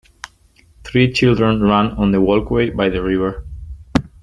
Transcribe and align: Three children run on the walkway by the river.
Three 0.83 1.13
children 1.13 1.61
run 1.61 1.91
on 1.91 2.11
the 2.11 2.19
walkway 2.19 2.71
by 2.71 2.89
the 2.89 3.03
river. 3.03 3.45